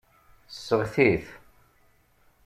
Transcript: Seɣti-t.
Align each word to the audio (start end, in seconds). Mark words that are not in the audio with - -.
Seɣti-t. 0.65 1.25